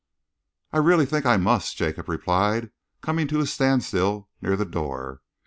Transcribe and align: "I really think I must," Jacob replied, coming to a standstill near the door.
"I 0.71 0.77
really 0.79 1.05
think 1.05 1.27
I 1.27 1.37
must," 1.37 1.77
Jacob 1.77 2.09
replied, 2.09 2.71
coming 3.01 3.27
to 3.27 3.39
a 3.39 3.45
standstill 3.45 4.29
near 4.41 4.55
the 4.55 4.65
door. 4.65 5.21